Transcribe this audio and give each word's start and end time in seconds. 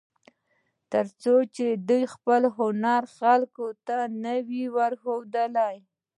تر 0.91 1.05
څو 1.21 1.35
چې 1.55 1.67
دې 1.89 2.01
خپل 2.13 2.41
هنر 2.57 3.01
خلکو 3.17 3.65
ته 3.87 3.97
نه 4.23 4.33
وي 4.47 4.63
ښوولی. 5.01 5.77